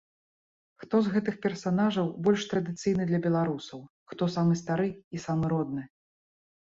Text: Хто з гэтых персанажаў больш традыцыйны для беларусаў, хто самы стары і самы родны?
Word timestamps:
Хто 0.83 1.01
з 1.07 1.11
гэтых 1.15 1.35
персанажаў 1.43 2.09
больш 2.27 2.41
традыцыйны 2.53 3.03
для 3.11 3.19
беларусаў, 3.29 3.79
хто 4.15 4.23
самы 4.37 4.53
стары 4.63 4.89
і 5.19 5.27
самы 5.27 5.45
родны? 5.55 5.83